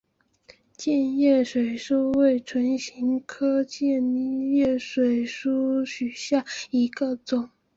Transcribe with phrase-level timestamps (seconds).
[0.75, 4.15] 箭叶水苏为唇形科箭
[4.51, 7.47] 叶水苏属下的一个种。